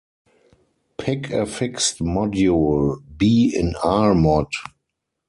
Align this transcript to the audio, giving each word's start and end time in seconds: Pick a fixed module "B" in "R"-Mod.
Pick 0.97 1.29
a 1.29 1.45
fixed 1.45 1.99
module 1.99 3.03
"B" 3.17 3.53
in 3.55 3.75
"R"-Mod. 3.83 4.47